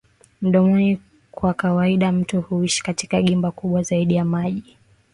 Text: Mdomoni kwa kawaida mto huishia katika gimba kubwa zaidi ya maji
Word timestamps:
Mdomoni 0.41 1.01
kwa 1.31 1.53
kawaida 1.53 2.11
mto 2.11 2.41
huishia 2.41 2.83
katika 2.85 3.21
gimba 3.21 3.51
kubwa 3.51 3.83
zaidi 3.83 4.15
ya 4.15 4.25
maji 4.25 4.77